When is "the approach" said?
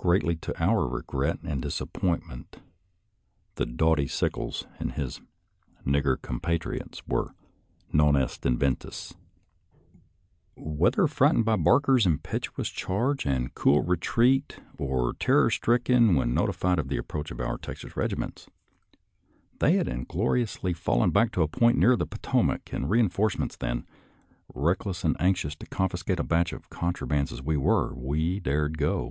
16.86-17.32